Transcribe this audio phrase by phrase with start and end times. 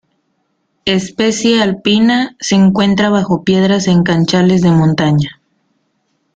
[0.85, 5.39] Especie alpina, se encuentra bajo piedras en canchales de montaña.